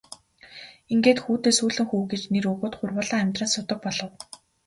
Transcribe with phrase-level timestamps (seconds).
[0.93, 4.11] Ингээд хүүдээ Сүүлэн хүү гэж нэр өгөөд гурвуулаа амьдран суудаг болов.